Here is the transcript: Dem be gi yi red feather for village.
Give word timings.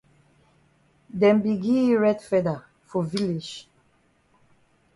Dem 1.19 1.37
be 1.43 1.51
gi 1.63 1.77
yi 1.85 1.95
red 2.03 2.19
feather 2.29 2.59
for 2.89 3.01
village. 3.13 3.53